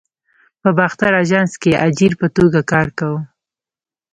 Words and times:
په 0.61 0.69
باختر 0.77 1.11
آژانس 1.21 1.51
کې 1.61 1.79
اجیر 1.85 2.13
په 2.21 2.27
توګه 2.37 2.59
کار 2.71 2.87
کاوه. 2.97 3.21